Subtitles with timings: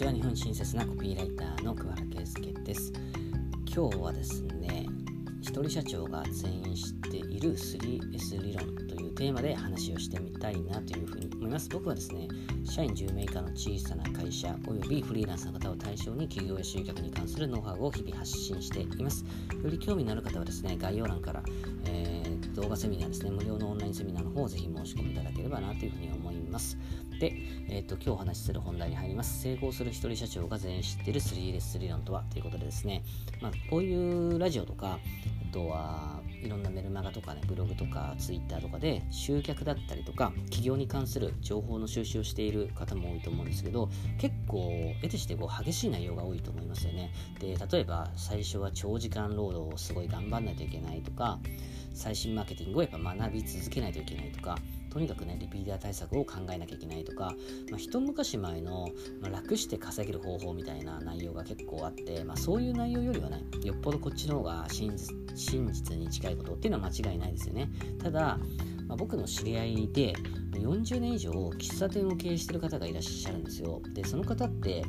[0.00, 2.90] ちは日本親切なコピーライターの桑原圭介です。
[3.66, 4.86] 今日はですね
[5.42, 11.68] 一人社長が全員知っている 3S 理論というテーマで話をしてみたいなというふうに思います。
[11.68, 12.28] 僕はですね
[12.64, 19.26] 社員10名以下の小さな会社およびフリーランスの方を対象に企業や集客に関するノウハウを日々発信しています。
[19.62, 21.42] より興味のある方はですね概要欄から、
[21.84, 22.19] えー、
[22.54, 23.30] 動画セミナーですね。
[23.30, 26.76] 無料のオンラインセミナーの方をぜひ申し込みいただければなというふうに思います。
[27.20, 27.34] で、
[27.68, 29.42] えーと、今日お話しする本題に入ります。
[29.42, 32.22] 成功する一人社長が全員知っている 3S 理論とは？
[32.30, 33.02] ということでですね、
[33.40, 34.98] まあ、こういうラジオとか、
[35.50, 47.12] とはいろんなメルマガとかね、ブログとかツイッターとかで集客だったりとか、企業に関する情報の収集をしている方も多いと思うんですけど、結構、得てしてこう激しい内容が多いと思いますよね。
[47.38, 51.38] で、例えば最初は長時間労働をすごい頑張んないといけないとか、
[51.94, 54.56] 最新マーケティングをやっぱ学び続けないといけないとか、
[54.90, 57.34] とにかくねリピーター対策を考えなきゃいけないとか、
[57.70, 58.88] まあ、一昔前の、
[59.20, 67.70] まあ、楽して稼げる方法みたいな内容が結構あって、まあ、そういう内容よりはねよっぽどこっちの方が真実に近いことっていうのは間違いないですよね。
[68.02, 68.38] ただ、
[68.88, 70.14] まあ、僕の知り合いで
[70.52, 73.80] 40年以上喫茶店を経営してる方がいらっしゃるんですよ。
[73.94, 74.84] でその方って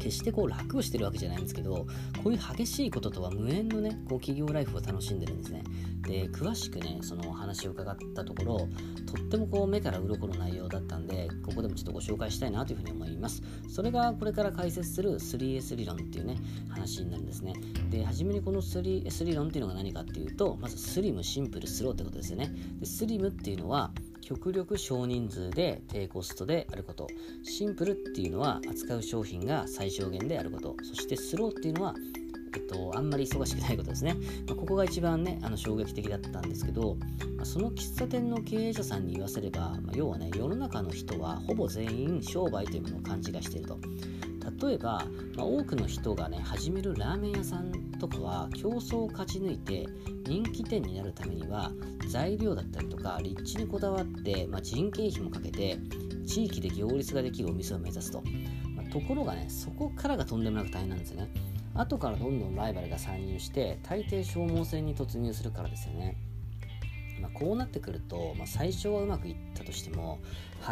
[0.00, 1.86] 決してこう楽をしてるわけじゃないんですけど
[2.24, 5.62] こういう激しいこととは無縁のねこう企業ライフを楽しんでるんですね。
[6.02, 8.68] で詳しくねそのお話を伺ったところ
[9.06, 13.42] とってもこう目から鱗の内容だったんでここでもちょっとご紹介したいなというふうに思います。
[13.68, 16.36] それがこれから解説する 3S 理論っていうね
[16.68, 17.54] 話になるんですね。
[17.90, 22.52] で初めにこの 3S 理論っていうのが何かっていうとまずスリムシンプルスローってことですよね。
[22.78, 27.08] でスリムっていうのは極力少人数で低コストであること
[27.42, 31.94] シンプルっていうのは扱う商品が最小限であることそしてスローっていうのは
[32.52, 34.14] えっと、あんまり忙しくないことですね。
[34.46, 36.96] まあ、ここが一番ね、あの衝撃的だったんですけど、
[37.36, 43.78] まあ、その喫茶店の経営者さんに言わせれば、まあ、要はね、世の中の人はほぼ全員商売というものを勘違いしていると。
[44.62, 45.04] 例えば、
[45.36, 49.86] まあ、多くの人がね始めるラーメン屋さんとかは競争を勝ち抜いて
[50.26, 51.72] 人気店になるためには
[52.08, 55.78] 材料だったりとか立地にこだわって、まあ、人件費もかけて
[56.26, 58.22] 地域で行列ができるお店を目指すと、
[58.76, 61.30] まあ、ところがねそこからがとんでもなく大変なんですよね。
[61.74, 66.16] 後からどんどんライバルが参入して大抵消耗戦に突入するからですよね。
[67.20, 70.20] まあ、こうなってくると、まあ、最初はうまくいったとしても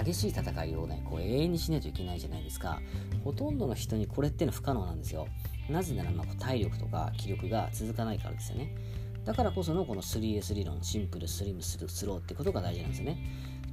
[0.04, 2.80] 激しい戦いをねこう永遠にしないといけないじゃないですか。
[3.24, 5.28] ほとんどの人にこれっての不可能なんですよ。
[5.68, 8.74] なぜならまあ体力とか気力が続かないからですよね。
[9.24, 13.18] だからこそのこの 3S 理論シンプルスリムスローってことが大事なんですよね。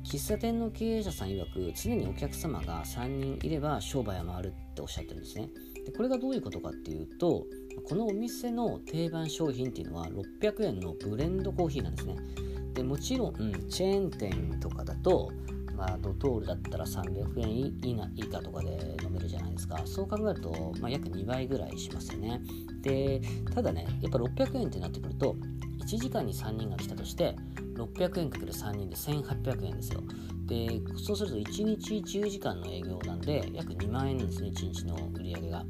[0.03, 5.49] 喫茶店の経営者さん曰く常にお客様が3人いれば商売は回るっておっしゃってるんですね。
[5.83, 7.45] でこれがどういうことかっていうと
[7.87, 12.17] このお店の定番商品っていうのは600円のブレンドコーヒーなんですね。
[12.75, 13.33] でもちろん、
[13.69, 15.31] チェーン店とかだと、
[15.75, 17.49] まあ、ドトールだったら300円
[18.15, 19.81] 以下とかで飲めるじゃないですか。
[19.85, 22.41] そう考えると、まあ、約2倍ぐらいしますよね。
[22.81, 23.21] で
[23.53, 25.35] ただねやっぱ600円ってなってくると
[25.79, 27.35] 1時間に3人が来たとして
[27.75, 30.01] 600円かける3人で1800円ですよ。
[30.45, 35.65] でそうすると1日10時間の営業なんで約2万円なんですね1日の売り上げが。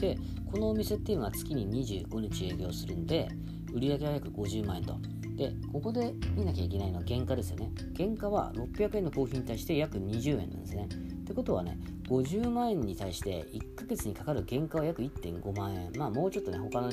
[0.00, 0.16] で
[0.50, 3.28] このお店っていうのは月に25日営業するんで
[3.72, 4.96] 売り上げは約50万円と。
[5.38, 7.70] で、ここで見なきゃいけないのは原価ですよね。
[7.96, 10.88] 原価は600円のコーヒーに対して約20円なんですね。
[10.90, 11.78] ってことはね、
[12.08, 15.92] 50万円に対して1ヶ月にかかる原価は約1.5万円。
[15.96, 16.90] まあもうちょっとね、他の、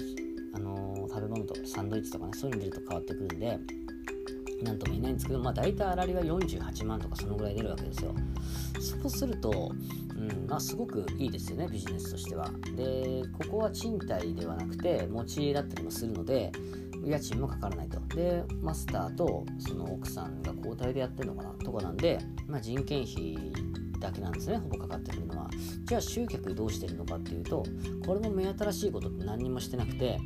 [0.54, 3.60] あのー、食べ物とサンドイッチとかね、そういうの出ると変わってくるんで、
[4.64, 8.14] なんとも言えないんですけど、まあ大体粗利は48万とかそのぐらい出るわけですよ。
[8.80, 9.72] そうすると、
[10.16, 12.52] うんまあ、すごくいいですよね、ビジネスとしては。
[12.76, 16.52] で、ここは賃貸ではなくて、持ち家だったりもするので、
[17.04, 18.00] 家賃もかからないと。
[18.16, 23.38] で、マスターとその奥さんが交代でやってるのかなとかなんで、まあ、人件費
[24.00, 25.50] だけなんですね、ほぼかかってくるのは。
[25.84, 27.64] じゃあ集客どうしてるのかっていうと、
[28.06, 30.18] これも目新しいことって何にもしてなくて、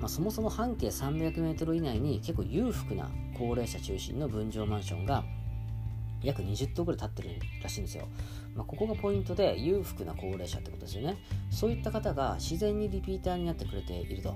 [0.00, 5.24] まあ、そもそも半径 300m 以内に結構裕福な高齢者中心の分譲マンションが
[6.22, 7.28] 約20棟ぐらい建ってる
[7.62, 8.08] らしいんですよ。
[8.54, 11.18] まあ、ここがポイントで裕福な高齢者ってことですよね。
[11.50, 14.34] そういった方が自然にリピーターになってくれていると。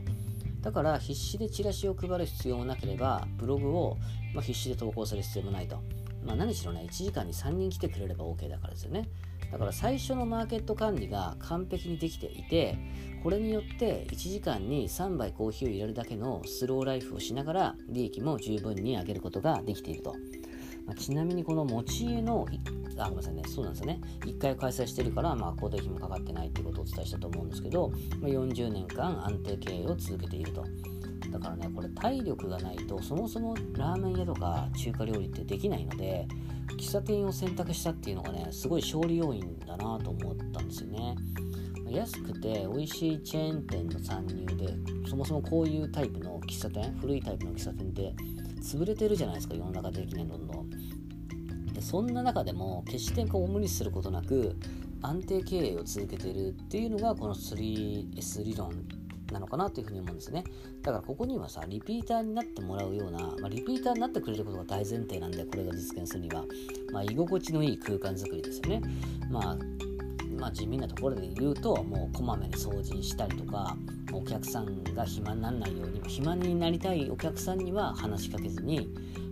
[0.65, 3.99] だから必死でチラシを配る必要もなければブログを、
[4.35, 5.77] ま必死で投稿する必要もないと、
[6.25, 9.07] まあ、何しろね1時間に3人来てくれれば OK だからですよね。
[9.53, 12.79] だから最初のマーケット管理が完璧にできていて
[13.23, 20.17] これによって1時間に3杯コーヒーを入れるだけのスローライフをしながら利益も十分に上げることができていると。
[20.87, 22.47] まあ、ちなみにこの持ち家の
[22.99, 23.43] あごめんなさいね。
[23.49, 24.01] そうなんですよね。
[24.21, 27.91] 1回開催してるからまあ交代費もかかってないっていうことをお伝えしたと思うんですけど、
[28.21, 30.65] まあ、40年間安定経営を続けていると。
[31.31, 36.29] だからねこれ体力がないとそもそもラーメン屋とか中華料理ってできないので
[36.79, 41.17] 喫茶店を選択したっていうのがねすごい勝利要因だなと思ったんですよね。
[41.91, 44.75] 安くて美味しいチェーン店の参入で
[45.09, 48.15] そもそもこういうタイプの喫茶店古いタイプの喫茶店って
[48.65, 50.71] 潰れてるじゃないですか世の中的にどんどん
[51.73, 54.57] でそんな中でも決してこう無理することなく
[55.03, 58.73] 安定経営を続けているっていうのがこの 3S 理論
[59.33, 60.45] なのかなというふうに思うんですね。
[60.83, 66.45] だからここにはさ、リピーターになってもらうような、まあ、リピーターになってくれることが大前提なんで、これが実現するには、
[66.93, 68.83] まあ、居心地のいい空間づくりですよね。
[69.31, 69.59] まあ、
[70.45, 73.75] まあ、地味なところで言うと、もうこまめに掃除したりとか、
[74.13, 78.91] お客さんが暇にならないように、暇になりたいお客さんには話しかけずに、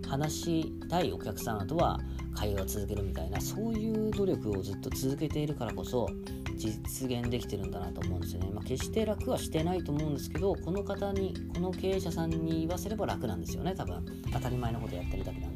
[0.09, 1.99] 話したいお客様とは
[2.35, 6.07] 会話を続けるみたいなそういう努力をずっと続けているからこそ
[6.55, 14.05] 実現できてるんだなと思うんですよね、まあ、決して楽はしてないと思うんですけどこの方にこの経営者さんに言わせれば楽なんですよね多分。
[14.31, 15.52] 当たり前のことやってるだけなんで。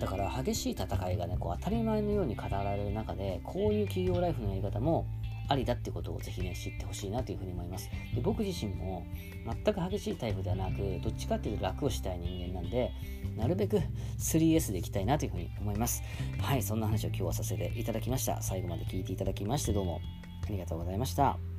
[0.00, 5.06] だから激しい戦いがねこう当たり前のように語られる中でこういう企業ライフのやり方も
[5.48, 7.90] ありだってことをぜひね知ってほしいなというふうに思います。
[8.14, 9.04] で僕自身も
[9.44, 12.92] 全く激しいタイプではなくどっちかっていうと楽をしたい人間なんで
[13.36, 13.80] なるべく
[14.18, 16.02] 3S でいきたいなというふうに思います。
[16.40, 18.40] はいそんな話を今日はさせていただきました。
[18.40, 20.00] 最後まで聞いていただきましてどうも
[20.46, 21.49] ありがとうございました。